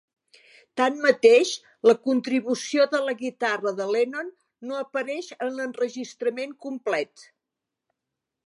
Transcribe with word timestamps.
Tanmateix, 0.79 1.51
la 1.89 1.95
contribució 2.07 2.87
de 2.95 3.03
la 3.09 3.15
guitarra 3.21 3.75
de 3.81 3.87
Lennon 3.97 4.33
no 4.71 4.81
apareix 4.87 5.31
en 5.37 5.55
l'enregistrament 5.61 6.61
complet. 6.69 7.29